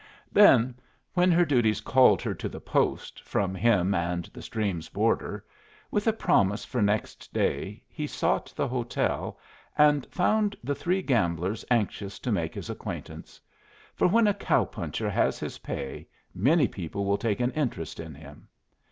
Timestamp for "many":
16.33-16.67